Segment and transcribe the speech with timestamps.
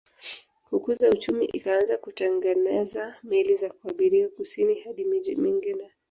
[0.69, 5.89] Kukuza uchumi ikaanza kutengeneza meli za kuabiria kusini hadi miji mingine